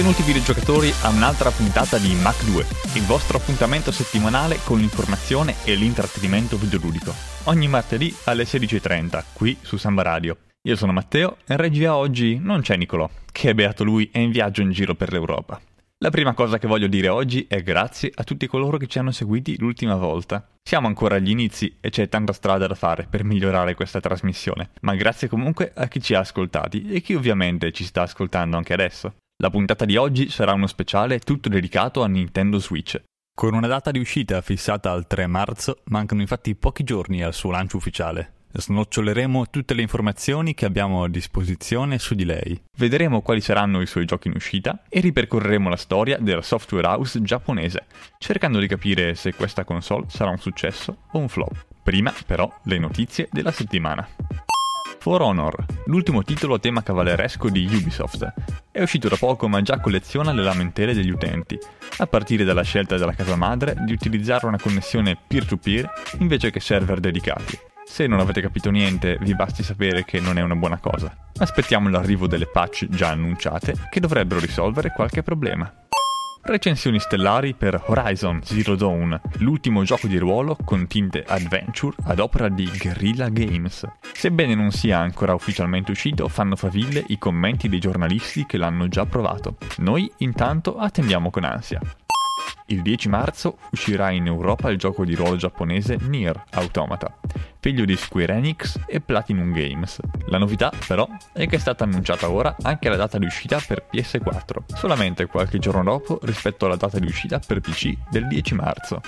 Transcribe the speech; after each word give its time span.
Benvenuti 0.00 0.26
videogiocatori 0.26 0.90
a 1.02 1.10
un'altra 1.10 1.50
puntata 1.50 1.98
di 1.98 2.14
Mac 2.14 2.42
2, 2.44 2.64
il 2.94 3.02
vostro 3.02 3.36
appuntamento 3.36 3.92
settimanale 3.92 4.58
con 4.64 4.78
l'informazione 4.78 5.56
e 5.62 5.74
l'intrattenimento 5.74 6.56
videoludico. 6.56 7.12
Ogni 7.44 7.68
martedì 7.68 8.16
alle 8.24 8.44
16.30, 8.44 9.24
qui 9.34 9.58
su 9.60 9.76
Samba 9.76 10.00
Radio. 10.00 10.38
Io 10.62 10.74
sono 10.74 10.92
Matteo 10.92 11.36
e 11.46 11.52
in 11.52 11.58
regia 11.58 11.96
oggi 11.96 12.38
non 12.38 12.62
c'è 12.62 12.78
Nicolò, 12.78 13.10
che 13.30 13.50
è 13.50 13.54
beato 13.54 13.84
lui 13.84 14.08
è 14.10 14.20
in 14.20 14.30
viaggio 14.30 14.62
in 14.62 14.70
giro 14.70 14.94
per 14.94 15.12
l'Europa. 15.12 15.60
La 15.98 16.08
prima 16.08 16.32
cosa 16.32 16.56
che 16.56 16.66
voglio 16.66 16.86
dire 16.86 17.08
oggi 17.08 17.44
è 17.46 17.62
grazie 17.62 18.10
a 18.14 18.24
tutti 18.24 18.46
coloro 18.46 18.78
che 18.78 18.86
ci 18.86 18.98
hanno 18.98 19.12
seguiti 19.12 19.58
l'ultima 19.58 19.96
volta. 19.96 20.48
Siamo 20.62 20.86
ancora 20.86 21.16
agli 21.16 21.28
inizi 21.28 21.76
e 21.78 21.90
c'è 21.90 22.08
tanta 22.08 22.32
strada 22.32 22.66
da 22.66 22.74
fare 22.74 23.06
per 23.06 23.22
migliorare 23.22 23.74
questa 23.74 24.00
trasmissione, 24.00 24.70
ma 24.80 24.94
grazie 24.94 25.28
comunque 25.28 25.70
a 25.74 25.88
chi 25.88 26.00
ci 26.00 26.14
ha 26.14 26.20
ascoltati 26.20 26.88
e 26.88 27.02
chi 27.02 27.12
ovviamente 27.12 27.70
ci 27.70 27.84
sta 27.84 28.00
ascoltando 28.00 28.56
anche 28.56 28.72
adesso. 28.72 29.12
La 29.40 29.48
puntata 29.48 29.86
di 29.86 29.96
oggi 29.96 30.28
sarà 30.28 30.52
uno 30.52 30.66
speciale 30.66 31.18
tutto 31.18 31.48
dedicato 31.48 32.02
a 32.02 32.06
Nintendo 32.06 32.58
Switch. 32.58 33.02
Con 33.34 33.54
una 33.54 33.68
data 33.68 33.90
di 33.90 33.98
uscita 33.98 34.42
fissata 34.42 34.92
al 34.92 35.06
3 35.06 35.26
marzo, 35.28 35.78
mancano 35.84 36.20
infatti 36.20 36.54
pochi 36.54 36.84
giorni 36.84 37.22
al 37.22 37.32
suo 37.32 37.50
lancio 37.50 37.78
ufficiale. 37.78 38.34
Snoccioleremo 38.52 39.48
tutte 39.48 39.72
le 39.72 39.80
informazioni 39.80 40.52
che 40.52 40.66
abbiamo 40.66 41.04
a 41.04 41.08
disposizione 41.08 41.98
su 41.98 42.14
di 42.14 42.26
lei. 42.26 42.60
Vedremo 42.76 43.22
quali 43.22 43.40
saranno 43.40 43.80
i 43.80 43.86
suoi 43.86 44.04
giochi 44.04 44.28
in 44.28 44.34
uscita 44.36 44.82
e 44.90 45.00
ripercorreremo 45.00 45.70
la 45.70 45.76
storia 45.76 46.18
della 46.18 46.42
software 46.42 46.86
house 46.86 47.22
giapponese, 47.22 47.86
cercando 48.18 48.58
di 48.58 48.66
capire 48.66 49.14
se 49.14 49.32
questa 49.32 49.64
console 49.64 50.04
sarà 50.10 50.28
un 50.28 50.38
successo 50.38 51.04
o 51.12 51.18
un 51.18 51.28
flop. 51.28 51.64
Prima, 51.82 52.12
però, 52.26 52.52
le 52.64 52.78
notizie 52.78 53.26
della 53.32 53.52
settimana. 53.52 54.06
For 55.00 55.22
Honor, 55.22 55.64
l'ultimo 55.86 56.22
titolo 56.22 56.56
a 56.56 56.58
tema 56.58 56.82
cavalleresco 56.82 57.48
di 57.48 57.64
Ubisoft. 57.64 58.34
È 58.70 58.82
uscito 58.82 59.08
da 59.08 59.16
poco 59.16 59.48
ma 59.48 59.62
già 59.62 59.80
colleziona 59.80 60.30
le 60.30 60.42
lamentele 60.42 60.92
degli 60.92 61.08
utenti, 61.08 61.58
a 61.96 62.06
partire 62.06 62.44
dalla 62.44 62.60
scelta 62.60 62.98
della 62.98 63.14
casa 63.14 63.34
madre 63.34 63.76
di 63.86 63.94
utilizzare 63.94 64.44
una 64.44 64.58
connessione 64.60 65.16
peer-to-peer 65.26 65.90
invece 66.18 66.50
che 66.50 66.60
server 66.60 67.00
dedicati. 67.00 67.58
Se 67.82 68.06
non 68.06 68.20
avete 68.20 68.42
capito 68.42 68.70
niente, 68.70 69.16
vi 69.22 69.34
basti 69.34 69.62
sapere 69.62 70.04
che 70.04 70.20
non 70.20 70.36
è 70.36 70.42
una 70.42 70.54
buona 70.54 70.78
cosa. 70.78 71.10
Aspettiamo 71.38 71.88
l'arrivo 71.88 72.26
delle 72.26 72.46
patch 72.46 72.86
già 72.90 73.08
annunciate 73.08 73.74
che 73.88 74.00
dovrebbero 74.00 74.38
risolvere 74.38 74.92
qualche 74.94 75.22
problema. 75.22 75.72
Recensioni 76.42 76.98
stellari 76.98 77.54
per 77.54 77.82
Horizon 77.86 78.40
Zero 78.42 78.74
Dawn, 78.74 79.20
l'ultimo 79.38 79.84
gioco 79.84 80.06
di 80.06 80.16
ruolo 80.16 80.56
con 80.64 80.86
tinte 80.86 81.22
adventure 81.22 81.96
ad 82.04 82.18
opera 82.18 82.48
di 82.48 82.68
Guerrilla 82.78 83.28
Games. 83.28 83.86
Sebbene 84.12 84.54
non 84.54 84.70
sia 84.70 84.98
ancora 84.98 85.34
ufficialmente 85.34 85.90
uscito, 85.90 86.28
fanno 86.28 86.56
faville 86.56 87.04
i 87.08 87.18
commenti 87.18 87.68
dei 87.68 87.78
giornalisti 87.78 88.46
che 88.46 88.56
l'hanno 88.56 88.88
già 88.88 89.04
provato. 89.04 89.56
Noi 89.78 90.10
intanto 90.18 90.78
attendiamo 90.78 91.30
con 91.30 91.44
ansia. 91.44 91.80
Il 92.66 92.82
10 92.82 93.08
marzo 93.08 93.58
uscirà 93.72 94.10
in 94.10 94.26
Europa 94.26 94.70
il 94.70 94.78
gioco 94.78 95.04
di 95.04 95.14
ruolo 95.14 95.36
giapponese 95.36 95.96
Nier 96.00 96.44
Automata, 96.50 97.18
figlio 97.58 97.84
di 97.84 97.96
Square 97.96 98.34
Enix 98.34 98.78
e 98.86 99.00
Platinum 99.00 99.52
Games. 99.52 99.98
La 100.26 100.38
novità, 100.38 100.72
però, 100.86 101.08
è 101.32 101.46
che 101.46 101.56
è 101.56 101.58
stata 101.58 101.84
annunciata 101.84 102.30
ora 102.30 102.54
anche 102.62 102.88
la 102.88 102.96
data 102.96 103.18
di 103.18 103.26
uscita 103.26 103.60
per 103.66 103.86
PS4, 103.92 104.74
solamente 104.74 105.26
qualche 105.26 105.58
giorno 105.58 105.82
dopo 105.82 106.18
rispetto 106.22 106.66
alla 106.66 106.76
data 106.76 106.98
di 106.98 107.06
uscita 107.06 107.40
per 107.44 107.60
PC 107.60 107.94
del 108.10 108.26
10 108.28 108.54
marzo. 108.54 109.00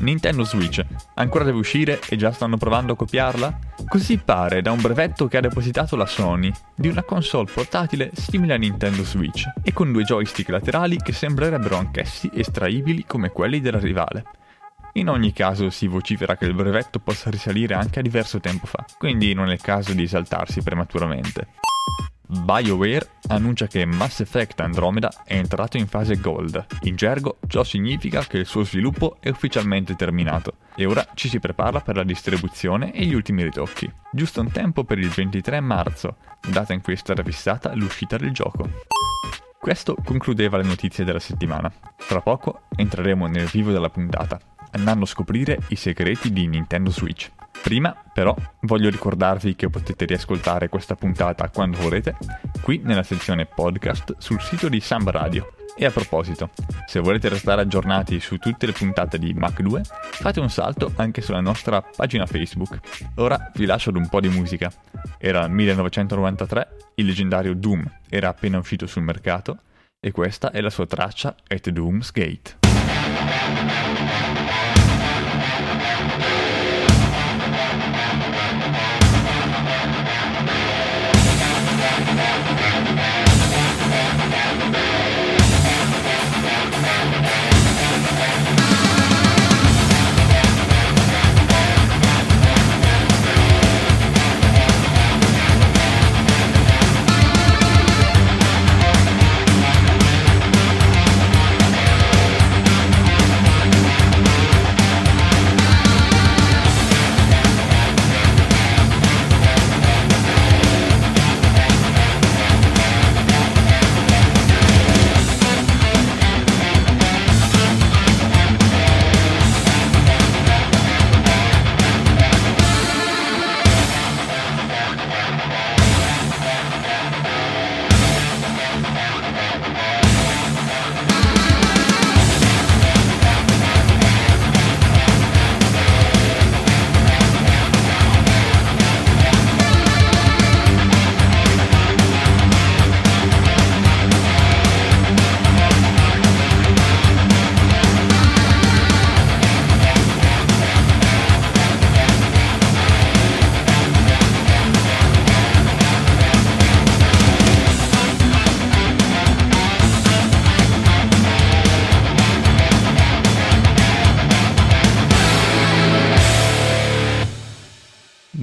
Nintendo 0.00 0.44
Switch 0.44 0.84
ancora 1.14 1.44
deve 1.44 1.58
uscire 1.58 2.00
e 2.08 2.16
già 2.16 2.32
stanno 2.32 2.56
provando 2.56 2.92
a 2.92 2.96
copiarla? 2.96 3.58
Così 3.88 4.18
pare 4.18 4.62
da 4.62 4.72
un 4.72 4.80
brevetto 4.80 5.26
che 5.26 5.36
ha 5.36 5.40
depositato 5.40 5.96
la 5.96 6.06
Sony 6.06 6.52
di 6.74 6.88
una 6.88 7.02
console 7.02 7.50
portatile 7.52 8.10
simile 8.14 8.54
a 8.54 8.56
Nintendo 8.56 9.02
Switch 9.04 9.44
e 9.62 9.72
con 9.72 9.92
due 9.92 10.04
joystick 10.04 10.48
laterali 10.48 10.96
che 10.96 11.12
sembrerebbero 11.12 11.76
anch'essi 11.76 12.30
estraibili 12.32 13.04
come 13.04 13.30
quelli 13.30 13.60
della 13.60 13.78
rivale. 13.78 14.24
In 14.94 15.08
ogni 15.08 15.32
caso 15.32 15.70
si 15.70 15.86
vocifera 15.86 16.36
che 16.36 16.46
il 16.46 16.54
brevetto 16.54 16.98
possa 16.98 17.30
risalire 17.30 17.74
anche 17.74 18.00
a 18.00 18.02
diverso 18.02 18.40
tempo 18.40 18.66
fa, 18.66 18.84
quindi 18.98 19.34
non 19.34 19.50
è 19.50 19.52
il 19.52 19.60
caso 19.60 19.92
di 19.92 20.02
esaltarsi 20.02 20.62
prematuramente. 20.62 21.48
BioWare 22.30 23.08
annuncia 23.28 23.66
che 23.66 23.84
Mass 23.84 24.20
Effect 24.20 24.60
Andromeda 24.60 25.10
è 25.24 25.34
entrato 25.34 25.76
in 25.76 25.88
fase 25.88 26.20
Gold. 26.20 26.64
In 26.82 26.94
gergo 26.94 27.38
ciò 27.48 27.64
significa 27.64 28.24
che 28.24 28.38
il 28.38 28.46
suo 28.46 28.62
sviluppo 28.62 29.16
è 29.18 29.28
ufficialmente 29.30 29.96
terminato 29.96 30.54
e 30.76 30.86
ora 30.86 31.04
ci 31.14 31.28
si 31.28 31.40
prepara 31.40 31.80
per 31.80 31.96
la 31.96 32.04
distribuzione 32.04 32.92
e 32.92 33.04
gli 33.04 33.14
ultimi 33.14 33.42
ritocchi. 33.42 33.90
Giusto 34.12 34.40
un 34.40 34.52
tempo 34.52 34.84
per 34.84 34.98
il 34.98 35.08
23 35.08 35.60
marzo, 35.60 36.16
data 36.48 36.72
in 36.72 36.82
cui 36.82 36.92
è 36.92 36.96
stata 36.96 37.24
fissata 37.24 37.74
l'uscita 37.74 38.16
del 38.16 38.30
gioco. 38.30 38.68
Questo 39.58 39.96
concludeva 40.04 40.56
le 40.56 40.64
notizie 40.64 41.04
della 41.04 41.18
settimana. 41.18 41.70
Tra 41.96 42.20
poco 42.20 42.62
entreremo 42.76 43.26
nel 43.26 43.46
vivo 43.46 43.72
della 43.72 43.90
puntata, 43.90 44.40
andando 44.70 45.04
a 45.04 45.08
scoprire 45.08 45.58
i 45.68 45.76
segreti 45.76 46.32
di 46.32 46.46
Nintendo 46.46 46.90
Switch. 46.90 47.30
Prima, 47.62 47.94
però, 48.12 48.34
voglio 48.60 48.90
ricordarvi 48.90 49.54
che 49.54 49.68
potete 49.68 50.04
riascoltare 50.04 50.68
questa 50.68 50.96
puntata 50.96 51.48
quando 51.50 51.78
volete, 51.78 52.16
qui 52.62 52.80
nella 52.82 53.02
sezione 53.02 53.46
podcast 53.46 54.16
sul 54.18 54.40
sito 54.40 54.68
di 54.68 54.80
Samba 54.80 55.10
Radio. 55.10 55.54
E 55.76 55.84
a 55.84 55.90
proposito, 55.90 56.50
se 56.86 57.00
volete 57.00 57.28
restare 57.28 57.62
aggiornati 57.62 58.18
su 58.18 58.38
tutte 58.38 58.66
le 58.66 58.72
puntate 58.72 59.18
di 59.18 59.32
Mac 59.34 59.60
2, 59.60 59.82
fate 59.84 60.40
un 60.40 60.50
salto 60.50 60.92
anche 60.96 61.20
sulla 61.22 61.40
nostra 61.40 61.80
pagina 61.80 62.26
Facebook. 62.26 62.78
Ora 63.16 63.50
vi 63.54 63.66
lascio 63.66 63.90
ad 63.90 63.96
un 63.96 64.08
po' 64.08 64.20
di 64.20 64.28
musica. 64.28 64.70
Era 65.18 65.44
il 65.44 65.52
1993, 65.52 66.68
il 66.96 67.06
leggendario 67.06 67.54
Doom 67.54 67.84
era 68.08 68.28
appena 68.28 68.58
uscito 68.58 68.86
sul 68.86 69.02
mercato, 69.02 69.58
e 70.00 70.10
questa 70.10 70.50
è 70.50 70.60
la 70.60 70.70
sua 70.70 70.86
traccia 70.86 71.34
At 71.46 71.68
Doom's 71.68 72.10
Gate. 72.10 73.89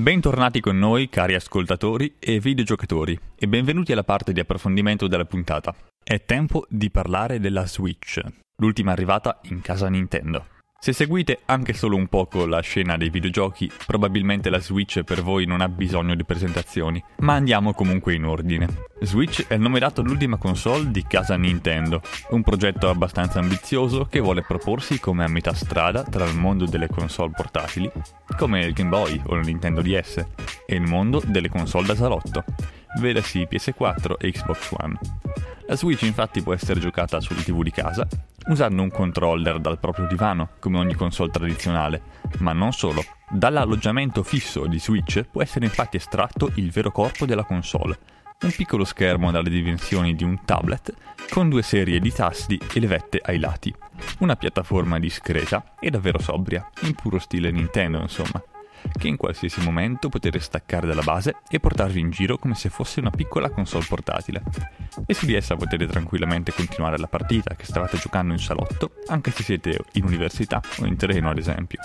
Bentornati 0.07 0.61
con 0.61 0.77
noi, 0.77 1.09
cari 1.09 1.35
ascoltatori 1.35 2.15
e 2.17 2.39
videogiocatori, 2.39 3.19
e 3.35 3.45
benvenuti 3.45 3.91
alla 3.91 4.05
parte 4.05 4.31
di 4.31 4.39
approfondimento 4.39 5.05
della 5.05 5.25
puntata. 5.25 5.75
È 6.01 6.23
tempo 6.23 6.65
di 6.69 6.89
parlare 6.89 7.41
della 7.41 7.67
Switch, 7.67 8.21
l'ultima 8.61 8.93
arrivata 8.93 9.41
in 9.49 9.59
casa 9.59 9.89
Nintendo. 9.89 10.45
Se 10.79 10.93
seguite 10.93 11.39
anche 11.45 11.73
solo 11.73 11.95
un 11.95 12.07
poco 12.07 12.45
la 12.45 12.61
scena 12.61 12.97
dei 12.97 13.09
videogiochi, 13.09 13.69
probabilmente 13.85 14.49
la 14.49 14.59
Switch 14.59 15.01
per 15.03 15.21
voi 15.21 15.45
non 15.45 15.59
ha 15.59 15.67
bisogno 15.67 16.15
di 16.15 16.23
presentazioni, 16.23 17.03
ma 17.17 17.33
andiamo 17.33 17.73
comunque 17.73 18.13
in 18.13 18.23
ordine. 18.23 18.85
Switch 19.01 19.47
è 19.47 19.55
il 19.55 19.59
nome 19.59 19.79
dato 19.79 20.01
all'ultima 20.01 20.37
console 20.37 20.91
di 20.91 21.03
casa 21.03 21.35
Nintendo, 21.35 22.01
un 22.29 22.43
progetto 22.43 22.89
abbastanza 22.89 23.39
ambizioso 23.39 24.05
che 24.05 24.19
vuole 24.19 24.43
proporsi 24.43 24.99
come 24.99 25.23
a 25.23 25.27
metà 25.27 25.53
strada 25.53 26.03
tra 26.03 26.25
il 26.25 26.37
mondo 26.37 26.65
delle 26.65 26.87
console 26.87 27.33
portatili, 27.35 27.91
come 28.37 28.61
il 28.61 28.73
Game 28.73 28.89
Boy 28.89 29.19
o 29.25 29.35
il 29.35 29.45
Nintendo 29.45 29.81
DS, 29.81 30.25
e 30.65 30.75
il 30.75 30.83
mondo 30.83 31.21
delle 31.25 31.49
console 31.49 31.87
da 31.87 31.95
salotto, 31.95 32.43
vedasi 32.99 33.47
PS4 33.49 34.15
e 34.17 34.31
Xbox 34.31 34.71
One. 34.77 34.97
La 35.67 35.75
Switch 35.75 36.03
infatti 36.03 36.41
può 36.41 36.53
essere 36.53 36.79
giocata 36.79 37.19
sul 37.19 37.43
TV 37.43 37.61
di 37.61 37.71
casa, 37.71 38.07
usando 38.47 38.81
un 38.81 38.89
controller 38.89 39.59
dal 39.59 39.79
proprio 39.79 40.07
divano, 40.07 40.51
come 40.59 40.77
ogni 40.77 40.95
console 40.95 41.29
tradizionale, 41.29 42.01
ma 42.39 42.53
non 42.53 42.71
solo. 42.71 43.03
Dall'alloggiamento 43.29 44.23
fisso 44.23 44.65
di 44.65 44.79
Switch 44.79 45.23
può 45.23 45.41
essere 45.41 45.65
infatti 45.65 45.97
estratto 45.97 46.51
il 46.55 46.71
vero 46.71 46.91
corpo 46.91 47.25
della 47.25 47.43
console, 47.43 47.99
un 48.41 48.51
piccolo 48.51 48.85
schermo 48.85 49.31
dalle 49.31 49.49
dimensioni 49.49 50.15
di 50.15 50.23
un 50.23 50.45
tablet 50.45 50.93
con 51.29 51.49
due 51.49 51.63
serie 51.63 51.99
di 51.99 52.13
tasti 52.13 52.59
e 52.73 52.79
levette 52.79 53.19
ai 53.21 53.39
lati, 53.39 53.73
una 54.19 54.35
piattaforma 54.35 54.99
discreta 54.99 55.73
e 55.79 55.89
davvero 55.89 56.19
sobria, 56.19 56.69
in 56.83 56.93
puro 56.93 57.19
stile 57.19 57.51
Nintendo 57.51 57.99
insomma 57.99 58.41
che 58.91 59.07
in 59.07 59.17
qualsiasi 59.17 59.61
momento 59.61 60.09
potete 60.09 60.39
staccare 60.39 60.87
dalla 60.87 61.01
base 61.01 61.37
e 61.49 61.59
portarvi 61.59 61.99
in 61.99 62.09
giro 62.09 62.37
come 62.37 62.55
se 62.55 62.69
fosse 62.69 62.99
una 62.99 63.09
piccola 63.09 63.49
console 63.49 63.85
portatile. 63.87 64.43
E 65.05 65.13
su 65.13 65.25
di 65.25 65.33
essa 65.33 65.55
potete 65.55 65.85
tranquillamente 65.85 66.51
continuare 66.51 66.97
la 66.97 67.07
partita 67.07 67.55
che 67.55 67.65
stavate 67.65 67.97
giocando 67.97 68.33
in 68.33 68.39
salotto, 68.39 68.91
anche 69.07 69.31
se 69.31 69.43
siete 69.43 69.79
in 69.93 70.05
università 70.05 70.61
o 70.79 70.85
in 70.85 70.95
treno 70.95 71.29
ad 71.29 71.37
esempio. 71.37 71.79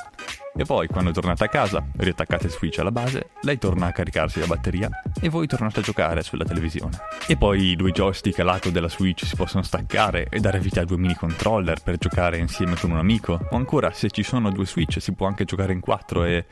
E 0.54 0.64
poi, 0.66 0.86
quando 0.86 1.12
tornate 1.12 1.44
a 1.44 1.48
casa, 1.48 1.82
riattaccate 1.96 2.50
Switch 2.50 2.78
alla 2.78 2.90
base, 2.90 3.30
lei 3.42 3.56
torna 3.56 3.86
a 3.86 3.92
caricarsi 3.92 4.38
la 4.38 4.46
batteria 4.46 4.90
e 5.18 5.30
voi 5.30 5.46
tornate 5.46 5.80
a 5.80 5.82
giocare 5.82 6.22
sulla 6.22 6.44
televisione. 6.44 6.98
E 7.26 7.38
poi 7.38 7.70
i 7.70 7.76
due 7.76 7.90
joystick 7.90 8.38
a 8.38 8.44
lato 8.44 8.68
della 8.68 8.90
Switch 8.90 9.24
si 9.24 9.34
possono 9.34 9.62
staccare 9.62 10.26
e 10.28 10.40
dare 10.40 10.58
vita 10.58 10.82
a 10.82 10.84
due 10.84 10.98
mini 10.98 11.14
controller 11.14 11.80
per 11.82 11.96
giocare 11.96 12.36
insieme 12.36 12.76
con 12.76 12.90
un 12.90 12.98
amico. 12.98 13.40
O 13.50 13.56
ancora, 13.56 13.92
se 13.92 14.10
ci 14.10 14.22
sono 14.22 14.50
due 14.50 14.66
Switch, 14.66 15.00
si 15.00 15.12
può 15.12 15.26
anche 15.26 15.46
giocare 15.46 15.72
in 15.72 15.80
quattro 15.80 16.24
e 16.24 16.44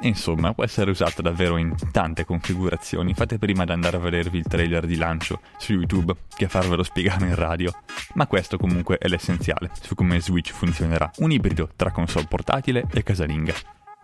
Insomma, 0.00 0.52
può 0.52 0.64
essere 0.64 0.90
usata 0.90 1.22
davvero 1.22 1.56
in 1.56 1.74
tante 1.90 2.24
configurazioni. 2.24 3.14
Fate 3.14 3.38
prima 3.38 3.64
di 3.64 3.72
andare 3.72 3.96
a 3.96 4.00
vedervi 4.00 4.38
il 4.38 4.46
trailer 4.46 4.86
di 4.86 4.96
lancio 4.96 5.40
su 5.56 5.72
YouTube 5.72 6.14
che 6.36 6.44
a 6.44 6.48
farvelo 6.48 6.82
spiegare 6.82 7.26
in 7.26 7.34
radio. 7.34 7.72
Ma 8.14 8.26
questo 8.26 8.58
comunque 8.58 8.98
è 8.98 9.08
l'essenziale 9.08 9.70
su 9.80 9.94
come 9.94 10.20
Switch 10.20 10.52
funzionerà. 10.52 11.10
Un 11.18 11.30
ibrido 11.30 11.70
tra 11.76 11.90
console 11.90 12.26
portatile 12.28 12.84
e 12.92 13.02
casalinga. 13.02 13.54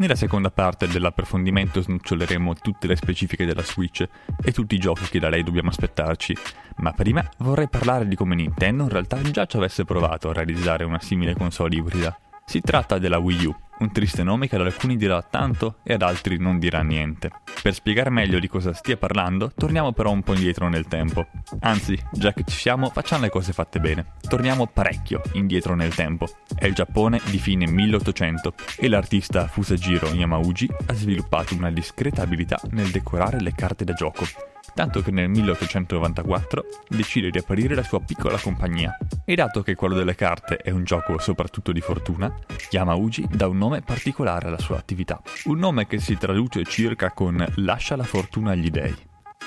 Nella 0.00 0.14
seconda 0.14 0.50
parte 0.50 0.88
dell'approfondimento 0.88 1.82
snoccioleremo 1.82 2.54
tutte 2.54 2.86
le 2.86 2.96
specifiche 2.96 3.44
della 3.44 3.62
Switch 3.62 4.02
e 4.42 4.50
tutti 4.50 4.74
i 4.74 4.78
giochi 4.78 5.04
che 5.10 5.18
da 5.18 5.28
lei 5.28 5.42
dobbiamo 5.42 5.68
aspettarci, 5.68 6.34
ma 6.76 6.92
prima 6.92 7.22
vorrei 7.40 7.68
parlare 7.68 8.08
di 8.08 8.16
come 8.16 8.34
Nintendo 8.34 8.84
in 8.84 8.88
realtà 8.88 9.20
già 9.20 9.44
ci 9.44 9.58
avesse 9.58 9.84
provato 9.84 10.30
a 10.30 10.32
realizzare 10.32 10.84
una 10.84 11.00
simile 11.00 11.34
console 11.34 11.76
ibrida. 11.76 12.18
Si 12.46 12.62
tratta 12.62 12.96
della 12.96 13.18
Wii 13.18 13.44
U, 13.44 13.54
un 13.80 13.92
triste 13.92 14.22
nome 14.22 14.48
che 14.48 14.56
ad 14.56 14.62
alcuni 14.62 14.96
dirà 14.96 15.22
tanto 15.22 15.76
e 15.82 15.94
ad 15.94 16.02
altri 16.02 16.38
non 16.38 16.58
dirà 16.58 16.82
niente. 16.82 17.30
Per 17.62 17.74
spiegare 17.74 18.10
meglio 18.10 18.38
di 18.38 18.48
cosa 18.48 18.72
stia 18.72 18.96
parlando, 18.96 19.52
torniamo 19.54 19.92
però 19.92 20.10
un 20.10 20.22
po' 20.22 20.34
indietro 20.34 20.68
nel 20.68 20.86
tempo. 20.86 21.26
Anzi, 21.60 21.98
già 22.12 22.32
che 22.32 22.44
ci 22.46 22.56
siamo, 22.56 22.90
facciamo 22.90 23.22
le 23.22 23.30
cose 23.30 23.52
fatte 23.52 23.80
bene. 23.80 24.12
Torniamo 24.28 24.66
parecchio 24.66 25.22
indietro 25.32 25.74
nel 25.74 25.94
tempo. 25.94 26.26
È 26.54 26.66
il 26.66 26.74
Giappone 26.74 27.20
di 27.26 27.38
fine 27.38 27.66
1800 27.66 28.54
e 28.78 28.88
l'artista 28.88 29.46
Fusajiro 29.46 30.08
Yamauchi 30.08 30.68
ha 30.86 30.94
sviluppato 30.94 31.54
una 31.54 31.70
discreta 31.70 32.22
abilità 32.22 32.60
nel 32.70 32.90
decorare 32.90 33.40
le 33.40 33.52
carte 33.54 33.84
da 33.84 33.92
gioco 33.92 34.49
tanto 34.74 35.02
che 35.02 35.10
nel 35.10 35.28
1894 35.28 36.64
decide 36.88 37.30
di 37.30 37.38
aprire 37.38 37.74
la 37.74 37.82
sua 37.82 38.00
piccola 38.00 38.38
compagnia. 38.38 38.96
E 39.24 39.34
dato 39.34 39.62
che 39.62 39.74
quello 39.74 39.94
delle 39.94 40.14
carte 40.14 40.56
è 40.56 40.70
un 40.70 40.84
gioco 40.84 41.18
soprattutto 41.18 41.72
di 41.72 41.80
fortuna, 41.80 42.32
Yamauchi 42.70 43.26
dà 43.30 43.46
un 43.48 43.58
nome 43.58 43.82
particolare 43.82 44.48
alla 44.48 44.58
sua 44.58 44.78
attività, 44.78 45.20
un 45.44 45.58
nome 45.58 45.86
che 45.86 45.98
si 45.98 46.16
traduce 46.16 46.64
circa 46.64 47.10
con 47.12 47.44
lascia 47.56 47.96
la 47.96 48.04
fortuna 48.04 48.52
agli 48.52 48.70
dei. 48.70 48.94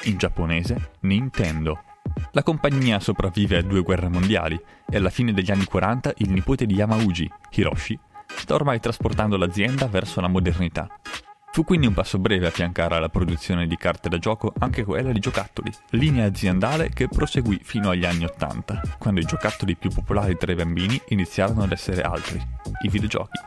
In 0.03 0.17
giapponese, 0.17 0.91
Nintendo. 1.01 1.83
La 2.31 2.43
compagnia 2.43 2.99
sopravvive 2.99 3.57
a 3.57 3.61
due 3.61 3.81
guerre 3.81 4.09
mondiali 4.09 4.59
e 4.89 4.97
alla 4.97 5.09
fine 5.09 5.33
degli 5.33 5.51
anni 5.51 5.65
40 5.65 6.13
il 6.17 6.31
nipote 6.31 6.65
di 6.65 6.75
Yamauchi, 6.75 7.31
Hiroshi, 7.51 7.97
sta 8.35 8.55
ormai 8.55 8.79
trasportando 8.79 9.37
l'azienda 9.37 9.87
verso 9.87 10.19
la 10.19 10.27
modernità 10.27 10.87
Fu 11.53 11.63
quindi 11.63 11.85
un 11.85 11.93
passo 11.93 12.17
breve 12.17 12.47
affiancare 12.47 12.95
alla 12.95 13.09
produzione 13.09 13.67
di 13.67 13.77
carte 13.77 14.09
da 14.09 14.17
gioco 14.17 14.55
anche 14.57 14.83
quella 14.83 15.11
di 15.11 15.19
giocattoli, 15.19 15.71
linea 15.91 16.25
aziendale 16.25 16.89
che 16.89 17.07
proseguì 17.07 17.59
fino 17.61 17.91
agli 17.91 18.05
anni 18.05 18.23
Ottanta, 18.23 18.81
quando 18.97 19.19
i 19.19 19.23
giocattoli 19.23 19.75
più 19.75 19.91
popolari 19.91 20.35
tra 20.35 20.51
i 20.51 20.55
bambini 20.55 20.99
iniziarono 21.09 21.61
ad 21.61 21.71
essere 21.71 22.01
altri, 22.01 22.41
i 22.81 22.89
videogiochi. 22.89 23.39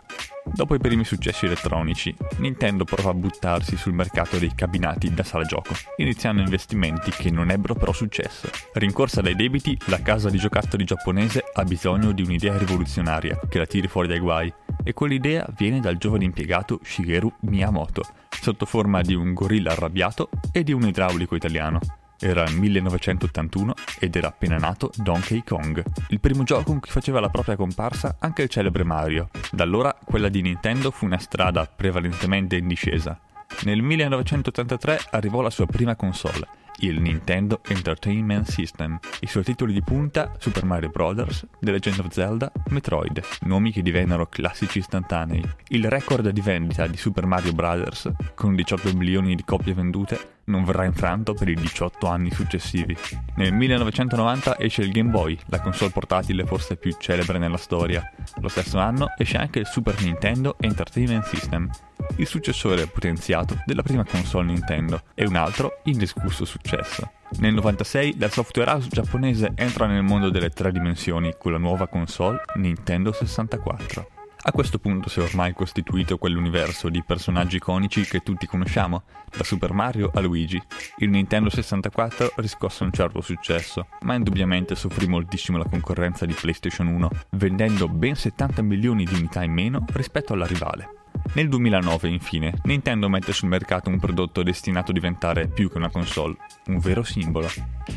Dopo 0.44 0.76
i 0.76 0.78
primi 0.78 1.04
successi 1.04 1.46
elettronici, 1.46 2.14
Nintendo 2.36 2.84
provò 2.84 3.10
a 3.10 3.14
buttarsi 3.14 3.76
sul 3.76 3.92
mercato 3.92 4.38
dei 4.38 4.54
cabinati 4.54 5.12
da 5.12 5.24
sala 5.24 5.42
gioco, 5.42 5.74
iniziando 5.96 6.42
investimenti 6.42 7.10
che 7.10 7.32
non 7.32 7.50
ebbero 7.50 7.74
però 7.74 7.90
successo. 7.90 8.48
Rincorsa 8.74 9.20
dai 9.20 9.34
debiti, 9.34 9.76
la 9.86 10.00
casa 10.00 10.30
di 10.30 10.38
giocattoli 10.38 10.84
giapponese 10.84 11.42
ha 11.52 11.64
bisogno 11.64 12.12
di 12.12 12.22
un'idea 12.22 12.56
rivoluzionaria 12.56 13.36
che 13.48 13.58
la 13.58 13.66
tiri 13.66 13.88
fuori 13.88 14.06
dai 14.06 14.20
guai 14.20 14.54
e 14.82 14.92
quell'idea 14.94 15.46
viene 15.56 15.80
dal 15.80 15.96
giovane 15.96 16.24
impiegato 16.24 16.80
Shigeru 16.82 17.32
Miyamoto, 17.40 18.02
sotto 18.28 18.66
forma 18.66 19.00
di 19.00 19.14
un 19.14 19.32
gorilla 19.32 19.72
arrabbiato 19.72 20.28
e 20.52 20.62
di 20.62 20.72
un 20.72 20.82
idraulico 20.82 21.34
italiano. 21.34 21.80
Era 22.18 22.44
il 22.44 22.56
1981 22.56 23.74
ed 24.00 24.16
era 24.16 24.28
appena 24.28 24.56
nato 24.56 24.90
Donkey 24.94 25.42
Kong, 25.44 25.82
il 26.08 26.20
primo 26.20 26.44
gioco 26.44 26.72
in 26.72 26.80
cui 26.80 26.90
faceva 26.90 27.20
la 27.20 27.28
propria 27.28 27.56
comparsa 27.56 28.16
anche 28.20 28.42
il 28.42 28.48
celebre 28.48 28.84
Mario. 28.84 29.28
Da 29.52 29.64
allora 29.64 29.94
quella 30.02 30.28
di 30.28 30.40
Nintendo 30.40 30.90
fu 30.90 31.04
una 31.04 31.18
strada 31.18 31.66
prevalentemente 31.66 32.56
in 32.56 32.68
discesa. 32.68 33.20
Nel 33.64 33.82
1983 33.82 35.00
arrivò 35.10 35.40
la 35.40 35.50
sua 35.50 35.66
prima 35.66 35.94
console, 35.94 36.46
il 36.78 37.00
Nintendo 37.00 37.60
Entertainment 37.66 38.48
System. 38.48 38.98
I 39.20 39.26
suoi 39.26 39.44
titoli 39.44 39.72
di 39.72 39.82
punta 39.82 40.32
Super 40.38 40.64
Mario 40.64 40.90
Bros., 40.90 41.46
The 41.60 41.70
Legend 41.70 41.98
of 42.00 42.10
Zelda, 42.10 42.50
Metroid, 42.68 43.22
nomi 43.42 43.72
che 43.72 43.82
divennero 43.82 44.26
classici 44.26 44.78
istantanei. 44.78 45.42
Il 45.68 45.88
record 45.88 46.28
di 46.28 46.40
vendita 46.40 46.86
di 46.86 46.96
Super 46.96 47.26
Mario 47.26 47.52
Bros., 47.52 48.10
con 48.34 48.54
18 48.54 48.94
milioni 48.94 49.34
di 49.34 49.44
copie 49.44 49.74
vendute, 49.74 50.35
non 50.46 50.64
verrà 50.64 50.84
infranto 50.84 51.34
per 51.34 51.48
i 51.48 51.54
18 51.54 52.06
anni 52.06 52.30
successivi. 52.30 52.96
Nel 53.36 53.52
1990 53.52 54.58
esce 54.58 54.82
il 54.82 54.90
Game 54.90 55.10
Boy, 55.10 55.38
la 55.46 55.60
console 55.60 55.90
portatile 55.90 56.44
forse 56.44 56.76
più 56.76 56.94
celebre 56.98 57.38
nella 57.38 57.56
storia. 57.56 58.10
Lo 58.40 58.48
stesso 58.48 58.78
anno 58.78 59.12
esce 59.16 59.36
anche 59.36 59.60
il 59.60 59.66
Super 59.66 60.00
Nintendo 60.02 60.56
Entertainment 60.60 61.24
System, 61.24 61.68
il 62.16 62.26
successore 62.26 62.86
potenziato 62.86 63.62
della 63.64 63.82
prima 63.82 64.04
console 64.04 64.46
Nintendo 64.46 65.02
e 65.14 65.26
un 65.26 65.36
altro 65.36 65.80
indiscusso 65.84 66.44
successo. 66.44 67.10
Nel 67.38 67.54
96 67.54 68.16
la 68.18 68.28
software 68.28 68.70
house 68.70 68.88
giapponese 68.88 69.52
entra 69.56 69.86
nel 69.86 70.02
mondo 70.02 70.30
delle 70.30 70.50
tre 70.50 70.70
dimensioni 70.70 71.34
con 71.38 71.52
la 71.52 71.58
nuova 71.58 71.88
console 71.88 72.40
Nintendo 72.54 73.12
64. 73.12 74.15
A 74.48 74.52
questo 74.52 74.78
punto 74.78 75.08
si 75.08 75.18
è 75.18 75.24
ormai 75.24 75.52
costituito 75.54 76.18
quell'universo 76.18 76.88
di 76.88 77.02
personaggi 77.02 77.56
iconici 77.56 78.04
che 78.04 78.20
tutti 78.20 78.46
conosciamo, 78.46 79.02
da 79.36 79.42
Super 79.42 79.72
Mario 79.72 80.12
a 80.14 80.20
Luigi. 80.20 80.62
Il 80.98 81.10
Nintendo 81.10 81.50
64 81.50 82.34
riscosse 82.36 82.84
un 82.84 82.92
certo 82.92 83.20
successo, 83.20 83.88
ma 84.02 84.14
indubbiamente 84.14 84.76
soffrì 84.76 85.08
moltissimo 85.08 85.58
la 85.58 85.64
concorrenza 85.64 86.26
di 86.26 86.32
PlayStation 86.32 86.86
1, 86.86 87.10
vendendo 87.30 87.88
ben 87.88 88.14
70 88.14 88.62
milioni 88.62 89.02
di 89.02 89.14
unità 89.14 89.42
in 89.42 89.50
meno 89.50 89.84
rispetto 89.92 90.32
alla 90.32 90.46
rivale. 90.46 90.90
Nel 91.34 91.48
2009, 91.48 92.08
infine, 92.08 92.54
Nintendo 92.64 93.08
mette 93.08 93.32
sul 93.32 93.48
mercato 93.48 93.90
un 93.90 93.98
prodotto 93.98 94.42
destinato 94.42 94.90
a 94.90 94.94
diventare 94.94 95.48
più 95.48 95.70
che 95.70 95.76
una 95.76 95.90
console, 95.90 96.36
un 96.66 96.78
vero 96.78 97.02
simbolo. 97.02 97.48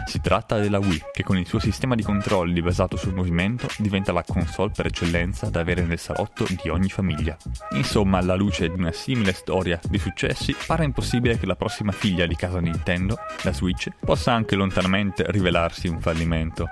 Si 0.05 0.19
tratta 0.21 0.59
della 0.59 0.79
Wii, 0.79 1.03
che 1.11 1.23
con 1.23 1.37
il 1.37 1.47
suo 1.47 1.59
sistema 1.59 1.95
di 1.95 2.03
controlli 2.03 2.61
basato 2.61 2.97
sul 2.97 3.13
movimento 3.13 3.67
diventa 3.77 4.11
la 4.11 4.23
console 4.23 4.71
per 4.75 4.87
eccellenza 4.87 5.49
da 5.49 5.61
avere 5.61 5.83
nel 5.83 5.99
salotto 5.99 6.45
di 6.49 6.69
ogni 6.69 6.89
famiglia. 6.89 7.37
Insomma, 7.71 8.17
alla 8.17 8.35
luce 8.35 8.69
di 8.69 8.77
una 8.77 8.91
simile 8.91 9.33
storia 9.33 9.79
di 9.87 9.97
successi, 9.97 10.55
pare 10.65 10.83
impossibile 10.83 11.37
che 11.37 11.45
la 11.45 11.55
prossima 11.55 11.91
figlia 11.91 12.25
di 12.25 12.35
casa 12.35 12.59
Nintendo, 12.59 13.17
la 13.43 13.53
Switch, 13.53 13.89
possa 13.99 14.33
anche 14.33 14.55
lontanamente 14.55 15.25
rivelarsi 15.29 15.87
un 15.87 15.99
fallimento. 15.99 16.67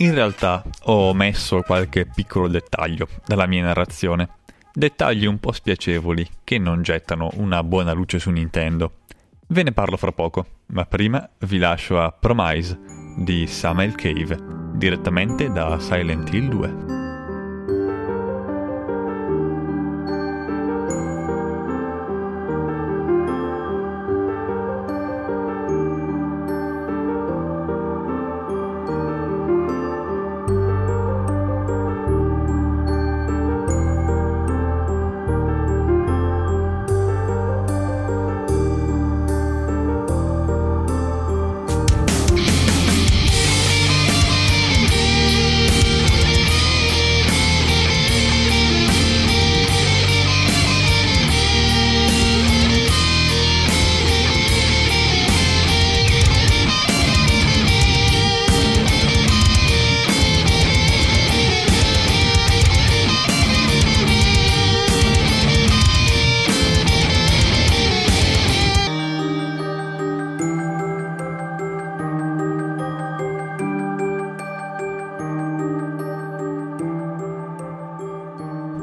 In 0.00 0.14
realtà 0.14 0.62
ho 0.84 1.08
omesso 1.10 1.60
qualche 1.60 2.06
piccolo 2.06 2.48
dettaglio 2.48 3.06
dalla 3.26 3.46
mia 3.46 3.64
narrazione 3.64 4.28
Dettagli 4.80 5.26
un 5.26 5.38
po' 5.38 5.52
spiacevoli 5.52 6.26
che 6.42 6.56
non 6.56 6.80
gettano 6.80 7.28
una 7.34 7.62
buona 7.62 7.92
luce 7.92 8.18
su 8.18 8.30
Nintendo. 8.30 9.00
Ve 9.48 9.62
ne 9.62 9.72
parlo 9.72 9.98
fra 9.98 10.10
poco, 10.10 10.46
ma 10.68 10.86
prima 10.86 11.28
vi 11.40 11.58
lascio 11.58 12.00
a 12.00 12.10
Promise 12.10 12.78
di 13.18 13.46
Samuel 13.46 13.94
Cave, 13.94 14.38
direttamente 14.72 15.50
da 15.50 15.78
Silent 15.78 16.32
Hill 16.32 16.48
2. 16.48 16.99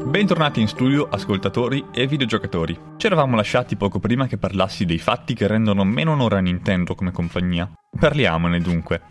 Bentornati 0.08 0.62
in 0.62 0.70
studio 0.70 1.10
ascoltatori 1.10 1.88
e 1.92 2.08
videogiocatori. 2.08 2.80
Ci 2.96 3.06
eravamo 3.08 3.36
lasciati 3.36 3.76
poco 3.76 4.00
prima 4.00 4.26
che 4.26 4.38
parlassi 4.38 4.86
dei 4.86 5.00
fatti 5.00 5.34
che 5.34 5.48
rendono 5.48 5.84
meno 5.84 6.14
onore 6.14 6.38
a 6.38 6.40
Nintendo 6.40 6.96
come 6.96 7.12
compagnia. 7.12 7.70
Parliamone 8.00 8.62
dunque. 8.62 9.02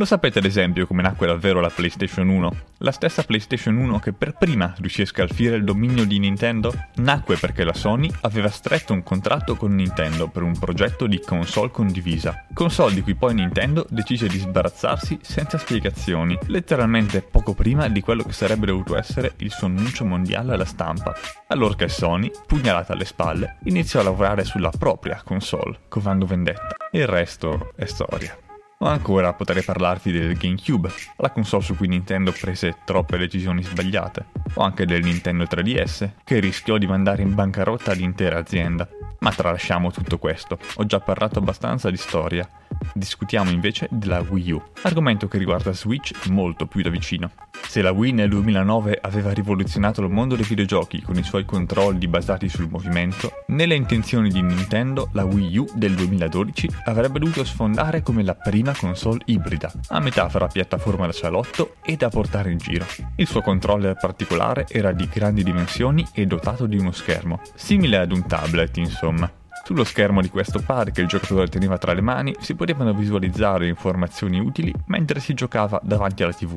Lo 0.00 0.06
sapete 0.06 0.38
ad 0.38 0.46
esempio 0.46 0.86
come 0.86 1.02
nacque 1.02 1.26
davvero 1.26 1.60
la 1.60 1.68
PlayStation 1.68 2.26
1? 2.26 2.56
La 2.78 2.90
stessa 2.90 3.22
PlayStation 3.22 3.76
1 3.76 3.98
che 3.98 4.14
per 4.14 4.32
prima 4.32 4.72
riuscì 4.78 5.02
a 5.02 5.06
scalfire 5.06 5.56
il 5.56 5.62
dominio 5.62 6.06
di 6.06 6.18
Nintendo? 6.18 6.72
Nacque 6.94 7.36
perché 7.36 7.64
la 7.64 7.74
Sony 7.74 8.10
aveva 8.22 8.48
stretto 8.48 8.94
un 8.94 9.02
contratto 9.02 9.56
con 9.56 9.74
Nintendo 9.74 10.28
per 10.28 10.42
un 10.42 10.58
progetto 10.58 11.06
di 11.06 11.20
console 11.20 11.70
condivisa. 11.70 12.46
Console 12.54 12.94
di 12.94 13.02
cui 13.02 13.14
poi 13.14 13.34
Nintendo 13.34 13.84
decise 13.90 14.26
di 14.26 14.38
sbarazzarsi 14.38 15.18
senza 15.20 15.58
spiegazioni, 15.58 16.38
letteralmente 16.46 17.20
poco 17.20 17.52
prima 17.52 17.86
di 17.88 18.00
quello 18.00 18.22
che 18.22 18.32
sarebbe 18.32 18.64
dovuto 18.64 18.96
essere 18.96 19.34
il 19.40 19.50
suo 19.50 19.66
annuncio 19.66 20.06
mondiale 20.06 20.54
alla 20.54 20.64
stampa. 20.64 21.14
Allora 21.48 21.74
che 21.74 21.88
Sony, 21.88 22.30
pugnalata 22.46 22.94
alle 22.94 23.04
spalle, 23.04 23.58
iniziò 23.64 24.00
a 24.00 24.04
lavorare 24.04 24.44
sulla 24.44 24.70
propria 24.70 25.20
console, 25.22 25.80
covando 25.88 26.24
vendetta. 26.24 26.74
Il 26.90 27.06
resto 27.06 27.74
è 27.76 27.84
storia. 27.84 28.34
O 28.82 28.86
ancora 28.86 29.34
potrei 29.34 29.62
parlarvi 29.62 30.10
del 30.10 30.38
GameCube, 30.38 30.90
la 31.16 31.30
console 31.30 31.62
su 31.62 31.76
cui 31.76 31.86
Nintendo 31.86 32.32
prese 32.32 32.78
troppe 32.86 33.18
decisioni 33.18 33.62
sbagliate, 33.62 34.24
o 34.54 34.62
anche 34.62 34.86
del 34.86 35.02
Nintendo 35.02 35.44
3DS, 35.44 36.12
che 36.24 36.40
rischiò 36.40 36.78
di 36.78 36.86
mandare 36.86 37.20
in 37.20 37.34
bancarotta 37.34 37.92
l'intera 37.92 38.38
azienda. 38.38 38.88
Ma 39.18 39.32
tralasciamo 39.32 39.90
tutto 39.90 40.16
questo, 40.16 40.58
ho 40.76 40.86
già 40.86 40.98
parlato 40.98 41.40
abbastanza 41.40 41.90
di 41.90 41.98
storia. 41.98 42.48
Discutiamo 42.94 43.50
invece 43.50 43.88
della 43.90 44.20
Wii 44.20 44.52
U, 44.52 44.62
argomento 44.82 45.28
che 45.28 45.38
riguarda 45.38 45.72
Switch 45.72 46.28
molto 46.28 46.66
più 46.66 46.82
da 46.82 46.90
vicino. 46.90 47.30
Se 47.70 47.82
la 47.82 47.92
Wii 47.92 48.12
nel 48.12 48.28
2009 48.28 48.98
aveva 49.00 49.32
rivoluzionato 49.32 50.00
il 50.00 50.10
mondo 50.10 50.34
dei 50.34 50.44
videogiochi 50.44 51.02
con 51.02 51.16
i 51.16 51.22
suoi 51.22 51.44
controlli 51.44 52.08
basati 52.08 52.48
sul 52.48 52.68
movimento, 52.68 53.44
nelle 53.48 53.76
intenzioni 53.76 54.28
di 54.28 54.42
Nintendo 54.42 55.10
la 55.12 55.24
Wii 55.24 55.58
U 55.58 55.66
del 55.74 55.94
2012 55.94 56.68
avrebbe 56.86 57.20
dovuto 57.20 57.44
sfondare 57.44 58.02
come 58.02 58.24
la 58.24 58.34
prima 58.34 58.74
console 58.74 59.20
ibrida, 59.26 59.72
a 59.88 60.00
metà 60.00 60.28
fra 60.28 60.48
piattaforma 60.48 61.06
da 61.06 61.12
salotto 61.12 61.76
e 61.82 61.96
da 61.96 62.08
portare 62.08 62.50
in 62.50 62.58
giro. 62.58 62.86
Il 63.16 63.28
suo 63.28 63.40
controller 63.40 63.94
particolare 63.94 64.66
era 64.68 64.90
di 64.92 65.08
grandi 65.08 65.44
dimensioni 65.44 66.04
e 66.12 66.26
dotato 66.26 66.66
di 66.66 66.76
uno 66.76 66.90
schermo, 66.90 67.40
simile 67.54 67.98
ad 67.98 68.10
un 68.10 68.26
tablet 68.26 68.76
insomma. 68.78 69.30
Sullo 69.62 69.84
schermo 69.84 70.20
di 70.20 70.28
questo 70.28 70.60
pad 70.60 70.90
che 70.90 71.00
il 71.00 71.06
giocatore 71.06 71.48
teneva 71.48 71.78
tra 71.78 71.92
le 71.92 72.00
mani 72.00 72.34
si 72.40 72.54
potevano 72.54 72.92
visualizzare 72.92 73.68
informazioni 73.68 74.40
utili 74.40 74.74
mentre 74.86 75.20
si 75.20 75.34
giocava 75.34 75.80
davanti 75.82 76.22
alla 76.22 76.32
TV. 76.32 76.56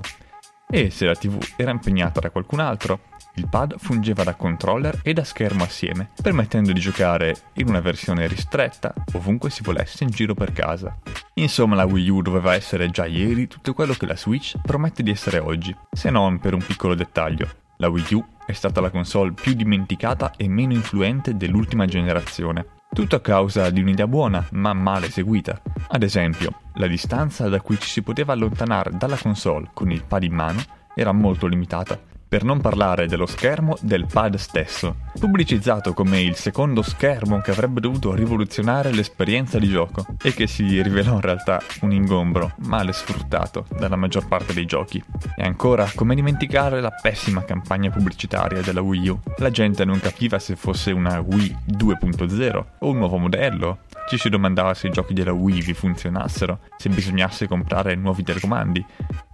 E 0.68 0.90
se 0.90 1.06
la 1.06 1.16
TV 1.16 1.38
era 1.56 1.70
impegnata 1.70 2.20
da 2.20 2.32
qualcun 2.32 2.60
altro, 2.60 3.02
il 3.36 3.48
pad 3.48 3.76
fungeva 3.78 4.24
da 4.24 4.36
controller 4.36 5.00
e 5.04 5.14
da 5.14 5.24
schermo 5.24 5.64
assieme, 5.64 6.10
permettendo 6.22 6.72
di 6.72 6.80
giocare 6.80 7.36
in 7.54 7.68
una 7.68 7.80
versione 7.80 8.28
ristretta 8.28 8.94
ovunque 9.14 9.50
si 9.50 9.62
volesse 9.64 10.04
in 10.04 10.10
giro 10.10 10.34
per 10.34 10.52
casa. 10.52 10.98
Insomma, 11.36 11.76
la 11.76 11.86
Wii 11.86 12.10
U 12.10 12.22
doveva 12.22 12.54
essere 12.54 12.90
già 12.90 13.06
ieri 13.06 13.48
tutto 13.48 13.74
quello 13.74 13.94
che 13.94 14.06
la 14.06 14.16
Switch 14.16 14.56
promette 14.62 15.04
di 15.04 15.12
essere 15.12 15.40
oggi, 15.40 15.76
se 15.92 16.10
non 16.10 16.40
per 16.40 16.54
un 16.54 16.64
piccolo 16.64 16.96
dettaglio. 16.96 17.48
La 17.78 17.90
Wii 17.90 18.14
U 18.14 18.26
è 18.46 18.52
stata 18.52 18.82
la 18.82 18.92
console 18.92 19.32
più 19.32 19.54
dimenticata 19.54 20.34
e 20.38 20.48
meno 20.48 20.74
influente 20.74 21.36
dell'ultima 21.36 21.86
generazione. 21.86 22.82
Tutto 22.94 23.16
a 23.16 23.22
causa 23.22 23.72
di 23.72 23.82
un'idea 23.82 24.06
buona, 24.06 24.48
ma 24.52 24.72
male 24.74 25.08
eseguita. 25.08 25.60
Ad 25.88 26.04
esempio, 26.04 26.60
la 26.76 26.86
distanza 26.86 27.50
da 27.50 27.60
cui 27.60 27.80
ci 27.80 27.90
si 27.90 28.04
poteva 28.04 28.34
allontanare 28.34 28.92
dalla 28.94 29.18
console 29.18 29.72
con 29.74 29.90
il 29.92 30.04
pad 30.04 30.22
in 30.22 30.34
mano 30.34 30.62
era 30.94 31.12
molto 31.12 31.48
limitata 31.48 32.00
per 32.34 32.44
non 32.44 32.62
parlare 32.62 33.06
dello 33.06 33.28
schermo 33.28 33.78
del 33.80 34.08
pad 34.12 34.38
stesso, 34.38 34.96
pubblicizzato 35.20 35.94
come 35.94 36.20
il 36.20 36.34
secondo 36.34 36.82
schermo 36.82 37.42
che 37.42 37.52
avrebbe 37.52 37.80
dovuto 37.80 38.16
rivoluzionare 38.16 38.92
l'esperienza 38.92 39.60
di 39.60 39.68
gioco 39.70 40.04
e 40.20 40.34
che 40.34 40.48
si 40.48 40.82
rivelò 40.82 41.14
in 41.14 41.22
realtà 41.22 41.62
un 41.82 41.92
ingombro 41.92 42.54
male 42.66 42.92
sfruttato 42.92 43.68
dalla 43.78 43.98
maggior 43.98 44.28
parte 44.28 44.52
dei 44.52 44.66
giochi. 44.66 45.00
E 45.38 45.44
ancora, 45.44 45.88
come 45.94 46.16
dimenticare 46.16 46.82
la 46.82 46.90
pessima 46.90 47.46
campagna 47.46 47.92
pubblicitaria 47.92 48.62
della 48.62 48.82
Wii 48.82 49.10
U? 49.10 49.20
La 49.38 49.52
gente 49.52 49.86
non 49.86 50.00
capiva 50.00 50.40
se 50.40 50.56
fosse 50.56 50.90
una 50.90 51.20
Wii 51.20 51.58
2.0 51.68 52.64
o 52.80 52.90
un 52.90 52.98
nuovo 52.98 53.18
modello, 53.18 53.82
ci 54.10 54.18
si 54.18 54.30
domandava 54.30 54.74
se 54.74 54.88
i 54.88 54.92
giochi 54.92 55.14
della 55.14 55.34
Wii 55.34 55.62
vi 55.62 55.74
funzionassero, 55.76 56.62
se 56.78 56.90
bisognasse 56.90 57.48
comprare 57.48 57.94
nuovi 57.94 58.24
telecomandi. 58.24 58.84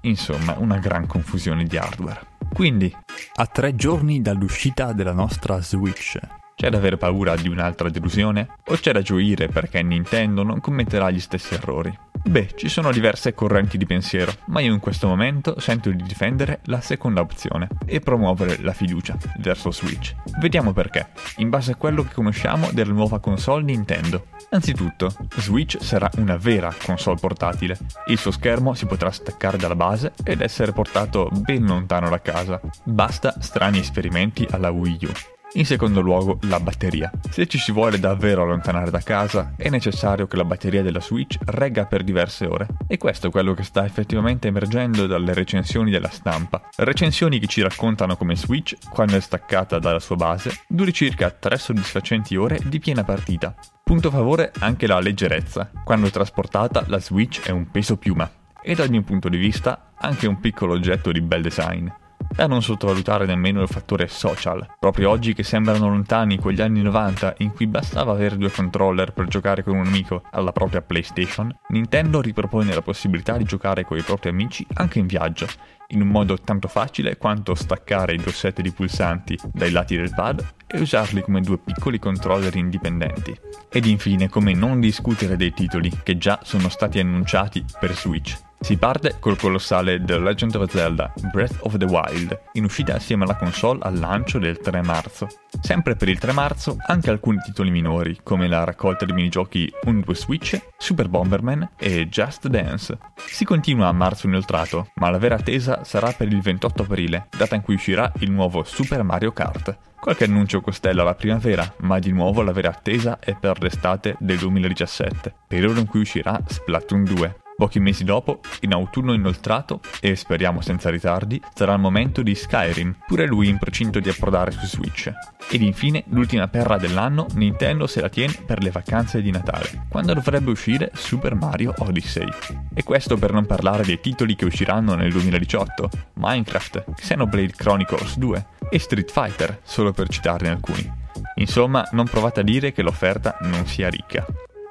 Insomma, 0.01 0.55
una 0.57 0.79
gran 0.79 1.07
confusione 1.07 1.63
di 1.63 1.77
hardware. 1.77 2.28
Quindi, 2.53 2.93
a 3.35 3.45
tre 3.45 3.75
giorni 3.75 4.21
dall'uscita 4.21 4.91
della 4.91 5.13
nostra 5.13 5.61
Switch, 5.61 6.19
c'è 6.55 6.69
da 6.69 6.77
avere 6.77 6.97
paura 6.97 7.35
di 7.35 7.47
un'altra 7.47 7.89
delusione? 7.89 8.49
O 8.67 8.75
c'è 8.75 8.91
da 8.91 9.01
gioire 9.01 9.47
perché 9.47 9.81
Nintendo 9.81 10.43
non 10.43 10.59
commetterà 10.59 11.09
gli 11.09 11.21
stessi 11.21 11.53
errori? 11.53 11.97
Beh, 12.23 12.49
ci 12.55 12.69
sono 12.69 12.91
diverse 12.91 13.33
correnti 13.33 13.77
di 13.77 13.85
pensiero, 13.85 14.31
ma 14.47 14.59
io 14.59 14.73
in 14.73 14.79
questo 14.79 15.07
momento 15.07 15.59
sento 15.59 15.89
di 15.89 16.03
difendere 16.03 16.59
la 16.65 16.81
seconda 16.81 17.21
opzione 17.21 17.67
e 17.85 17.99
promuovere 17.99 18.61
la 18.61 18.73
fiducia 18.73 19.17
verso 19.39 19.71
Switch. 19.71 20.13
Vediamo 20.39 20.71
perché, 20.71 21.09
in 21.37 21.49
base 21.49 21.71
a 21.71 21.75
quello 21.75 22.03
che 22.03 22.13
conosciamo 22.13 22.69
della 22.71 22.93
nuova 22.93 23.19
console 23.19 23.63
Nintendo. 23.63 24.27
Anzitutto, 24.51 25.11
Switch 25.37 25.77
sarà 25.81 26.09
una 26.17 26.37
vera 26.37 26.73
console 26.85 27.17
portatile. 27.19 27.77
Il 28.07 28.19
suo 28.19 28.31
schermo 28.31 28.73
si 28.73 28.85
potrà 28.85 29.09
staccare 29.11 29.57
dalla 29.57 29.75
base 29.75 30.13
ed 30.23 30.41
essere 30.41 30.71
portato 30.71 31.29
ben 31.31 31.65
lontano 31.65 32.09
da 32.09 32.21
casa. 32.21 32.59
Basta 32.83 33.35
strani 33.39 33.79
esperimenti 33.79 34.45
alla 34.49 34.69
Wii 34.69 34.99
U. 35.03 35.38
In 35.53 35.65
secondo 35.65 35.99
luogo, 35.99 36.37
la 36.43 36.59
batteria. 36.59 37.11
Se 37.27 37.47
ci 37.47 37.57
si 37.57 37.71
vuole 37.71 37.99
davvero 37.99 38.43
allontanare 38.43 38.91
da 38.91 38.99
casa, 38.99 39.53
è 39.57 39.67
necessario 39.69 40.27
che 40.27 40.35
la 40.35 40.45
batteria 40.45 40.83
della 40.83 41.01
Switch 41.01 41.37
regga 41.45 41.85
per 41.85 42.03
diverse 42.03 42.45
ore. 42.45 42.67
E 42.87 42.97
questo 42.97 43.27
è 43.27 43.31
quello 43.31 43.55
che 43.55 43.63
sta 43.63 43.83
effettivamente 43.83 44.47
emergendo 44.47 45.07
dalle 45.07 45.33
recensioni 45.33 45.89
della 45.89 46.09
stampa. 46.09 46.69
Recensioni 46.75 47.39
che 47.39 47.47
ci 47.47 47.63
raccontano 47.63 48.15
come 48.15 48.35
Switch, 48.35 48.75
quando 48.91 49.17
è 49.17 49.19
staccata 49.19 49.79
dalla 49.79 49.99
sua 49.99 50.17
base, 50.17 50.51
duri 50.67 50.93
circa 50.93 51.31
3 51.31 51.57
soddisfacenti 51.57 52.35
ore 52.35 52.59
di 52.63 52.77
piena 52.77 53.03
partita. 53.03 53.55
Punto 53.83 54.11
favore 54.11 54.51
anche 54.59 54.85
la 54.85 54.99
leggerezza. 54.99 55.71
Quando 55.83 56.11
trasportata, 56.11 56.83
la 56.85 56.99
Switch 56.99 57.41
è 57.41 57.49
un 57.49 57.71
peso 57.71 57.97
piuma. 57.97 58.29
E 58.61 58.75
da 58.75 58.83
ogni 58.83 59.01
punto 59.01 59.29
di 59.29 59.37
vista, 59.37 59.93
anche 59.97 60.27
un 60.27 60.39
piccolo 60.39 60.73
oggetto 60.73 61.11
di 61.11 61.21
bel 61.21 61.41
design. 61.41 61.87
Da 62.35 62.47
non 62.47 62.61
sottovalutare 62.61 63.25
nemmeno 63.25 63.61
il 63.61 63.67
fattore 63.67 64.07
social. 64.07 64.65
Proprio 64.79 65.09
oggi 65.09 65.33
che 65.33 65.43
sembrano 65.43 65.89
lontani 65.89 66.37
quegli 66.37 66.61
anni 66.61 66.81
90 66.81 67.35
in 67.39 67.51
cui 67.51 67.67
bastava 67.67 68.13
avere 68.13 68.37
due 68.37 68.51
controller 68.51 69.11
per 69.11 69.27
giocare 69.27 69.63
con 69.63 69.75
un 69.75 69.85
amico 69.85 70.23
alla 70.31 70.51
propria 70.51 70.81
PlayStation, 70.81 71.53
Nintendo 71.69 72.21
ripropone 72.21 72.73
la 72.73 72.81
possibilità 72.81 73.35
di 73.35 73.43
giocare 73.43 73.83
con 73.83 73.97
i 73.97 74.03
propri 74.03 74.29
amici 74.29 74.65
anche 74.75 74.99
in 74.99 75.07
viaggio, 75.07 75.47
in 75.87 76.01
un 76.01 76.07
modo 76.07 76.37
tanto 76.37 76.67
facile 76.67 77.17
quanto 77.17 77.55
staccare 77.55 78.13
i 78.13 78.17
due 78.17 78.31
set 78.31 78.61
di 78.61 78.71
pulsanti 78.71 79.37
dai 79.51 79.71
lati 79.71 79.97
del 79.97 80.13
pad 80.15 80.45
e 80.65 80.79
usarli 80.79 81.21
come 81.21 81.41
due 81.41 81.57
piccoli 81.57 81.99
controller 81.99 82.55
indipendenti. 82.55 83.35
Ed 83.69 83.85
infine 83.85 84.29
come 84.29 84.53
non 84.53 84.79
discutere 84.79 85.35
dei 85.35 85.51
titoli 85.51 85.91
che 86.03 86.17
già 86.17 86.39
sono 86.43 86.69
stati 86.69 86.99
annunciati 86.99 87.65
per 87.79 87.93
Switch. 87.95 88.48
Si 88.61 88.75
parte 88.77 89.15
col 89.19 89.37
colossale 89.37 90.03
The 90.03 90.19
Legend 90.19 90.55
of 90.55 90.69
Zelda 90.69 91.13
Breath 91.31 91.59
of 91.61 91.77
the 91.77 91.85
Wild, 91.85 92.39
in 92.53 92.65
uscita 92.65 92.95
assieme 92.95 93.23
alla 93.23 93.35
console 93.35 93.79
al 93.81 93.97
lancio 93.97 94.37
del 94.37 94.59
3 94.59 94.81
marzo. 94.83 95.27
Sempre 95.61 95.95
per 95.95 96.09
il 96.09 96.19
3 96.19 96.33
marzo 96.33 96.75
anche 96.85 97.09
alcuni 97.09 97.37
titoli 97.39 97.71
minori, 97.71 98.19
come 98.21 98.47
la 98.47 98.65
raccolta 98.65 99.05
di 99.05 99.13
minigiochi 99.13 99.71
1-2 99.85 100.11
Switch, 100.13 100.61
Super 100.77 101.07
Bomberman 101.07 101.69
e 101.77 102.09
Just 102.09 102.47
Dance. 102.47 102.97
Si 103.15 103.45
continua 103.45 103.87
a 103.87 103.93
marzo 103.93 104.27
inoltrato, 104.27 104.91
ma 104.95 105.09
la 105.09 105.17
vera 105.17 105.35
attesa 105.35 105.83
sarà 105.83 106.11
per 106.11 106.27
il 106.27 106.41
28 106.41 106.83
aprile, 106.83 107.27
data 107.35 107.55
in 107.55 107.61
cui 107.61 107.75
uscirà 107.75 108.11
il 108.19 108.29
nuovo 108.29 108.63
Super 108.63 109.03
Mario 109.03 109.31
Kart. 109.31 109.77
Qualche 109.99 110.25
annuncio 110.25 110.61
costella 110.61 111.03
la 111.03 111.15
primavera, 111.15 111.73
ma 111.79 111.97
di 111.99 112.11
nuovo 112.11 112.41
la 112.41 112.51
vera 112.51 112.69
attesa 112.69 113.19
è 113.19 113.35
per 113.35 113.61
l'estate 113.61 114.15
del 114.19 114.37
2017, 114.37 115.33
periodo 115.47 115.79
in 115.79 115.87
cui 115.87 116.01
uscirà 116.01 116.39
Splatoon 116.45 117.03
2. 117.03 117.35
Pochi 117.59 117.81
mesi 117.81 118.05
dopo, 118.05 118.39
in 118.61 118.71
autunno 118.71 119.11
inoltrato, 119.11 119.81
e 119.99 120.15
speriamo 120.15 120.61
senza 120.61 120.89
ritardi, 120.89 121.41
sarà 121.53 121.73
il 121.73 121.81
momento 121.81 122.21
di 122.21 122.33
Skyrim, 122.33 122.95
pure 123.05 123.27
lui 123.27 123.49
in 123.49 123.57
procinto 123.57 123.99
di 123.99 124.07
approdare 124.07 124.51
su 124.51 124.65
Switch. 124.65 125.11
Ed 125.49 125.61
infine, 125.61 126.05
l'ultima 126.07 126.47
perra 126.47 126.77
dell'anno, 126.77 127.27
Nintendo 127.33 127.85
se 127.85 127.99
la 127.99 128.07
tiene 128.07 128.31
per 128.45 128.63
le 128.63 128.71
vacanze 128.71 129.21
di 129.21 129.29
Natale, 129.29 129.87
quando 129.89 130.13
dovrebbe 130.13 130.51
uscire 130.51 130.91
Super 130.93 131.35
Mario 131.35 131.73
Odyssey. 131.79 132.29
E 132.73 132.81
questo 132.83 133.17
per 133.17 133.33
non 133.33 133.45
parlare 133.45 133.83
dei 133.83 133.99
titoli 133.99 134.35
che 134.35 134.45
usciranno 134.45 134.95
nel 134.95 135.11
2018, 135.11 135.89
Minecraft, 136.13 136.93
Xenoblade 136.95 137.55
Chronicles 137.57 138.17
2 138.17 138.47
e 138.69 138.79
Street 138.79 139.11
Fighter, 139.11 139.59
solo 139.63 139.91
per 139.91 140.07
citarne 140.07 140.47
alcuni. 140.47 140.89
Insomma, 141.35 141.85
non 141.91 142.05
provate 142.05 142.39
a 142.39 142.43
dire 142.43 142.71
che 142.71 142.83
l'offerta 142.83 143.37
non 143.41 143.65
sia 143.65 143.89
ricca. 143.89 144.25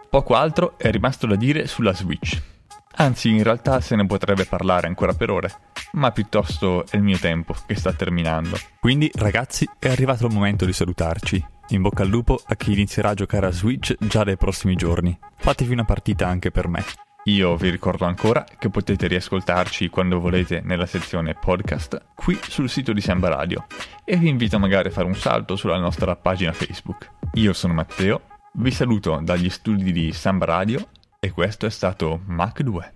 Poco 0.08 0.34
altro 0.34 0.78
è 0.78 0.90
rimasto 0.90 1.26
da 1.26 1.36
dire 1.36 1.66
sulla 1.66 1.92
Switch. 1.92 2.56
Anzi, 3.00 3.30
in 3.30 3.44
realtà 3.44 3.80
se 3.80 3.94
ne 3.94 4.06
potrebbe 4.06 4.44
parlare 4.44 4.88
ancora 4.88 5.12
per 5.12 5.30
ore, 5.30 5.52
ma 5.92 6.10
piuttosto 6.10 6.84
è 6.84 6.96
il 6.96 7.02
mio 7.02 7.16
tempo 7.18 7.54
che 7.64 7.76
sta 7.76 7.92
terminando. 7.92 8.58
Quindi, 8.80 9.08
ragazzi, 9.14 9.68
è 9.78 9.88
arrivato 9.88 10.26
il 10.26 10.34
momento 10.34 10.64
di 10.64 10.72
salutarci. 10.72 11.46
In 11.68 11.82
bocca 11.82 12.02
al 12.02 12.08
lupo 12.08 12.40
a 12.44 12.56
chi 12.56 12.72
inizierà 12.72 13.10
a 13.10 13.14
giocare 13.14 13.46
a 13.46 13.52
Switch 13.52 13.94
già 14.00 14.24
dai 14.24 14.36
prossimi 14.36 14.74
giorni. 14.74 15.16
Fatevi 15.36 15.72
una 15.74 15.84
partita 15.84 16.26
anche 16.26 16.50
per 16.50 16.66
me. 16.66 16.84
Io 17.24 17.56
vi 17.56 17.70
ricordo 17.70 18.04
ancora 18.04 18.44
che 18.58 18.68
potete 18.68 19.06
riascoltarci 19.06 19.90
quando 19.90 20.18
volete 20.18 20.60
nella 20.64 20.86
sezione 20.86 21.34
podcast 21.34 22.06
qui 22.14 22.36
sul 22.42 22.68
sito 22.68 22.92
di 22.92 23.00
Samba 23.00 23.28
Radio 23.28 23.66
e 24.04 24.16
vi 24.16 24.28
invito 24.28 24.58
magari 24.58 24.88
a 24.88 24.92
fare 24.92 25.06
un 25.06 25.14
salto 25.14 25.54
sulla 25.54 25.78
nostra 25.78 26.16
pagina 26.16 26.52
Facebook. 26.52 27.10
Io 27.34 27.52
sono 27.52 27.74
Matteo, 27.74 28.22
vi 28.54 28.70
saluto 28.70 29.20
dagli 29.22 29.50
studi 29.50 29.92
di 29.92 30.10
Samba 30.12 30.46
Radio 30.46 30.88
e 31.20 31.32
questo 31.32 31.66
è 31.66 31.70
stato 31.70 32.20
Mac 32.26 32.62
2. 32.62 32.94